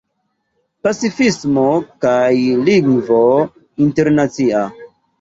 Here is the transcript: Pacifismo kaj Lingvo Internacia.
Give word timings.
Pacifismo 0.87 1.67
kaj 2.07 2.17
Lingvo 2.71 3.23
Internacia. 3.89 4.69